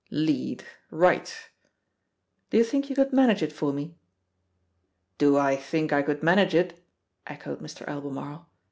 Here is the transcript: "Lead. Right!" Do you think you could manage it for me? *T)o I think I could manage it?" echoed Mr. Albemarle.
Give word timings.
"Lead. 0.09 0.63
Right!" 0.89 1.31
Do 2.49 2.57
you 2.57 2.63
think 2.63 2.89
you 2.89 2.95
could 2.95 3.13
manage 3.13 3.43
it 3.43 3.53
for 3.53 3.71
me? 3.71 3.93
*T)o 5.19 5.37
I 5.37 5.55
think 5.55 5.93
I 5.93 6.01
could 6.01 6.23
manage 6.23 6.55
it?" 6.55 6.83
echoed 7.27 7.59
Mr. 7.59 7.87
Albemarle. 7.87 8.49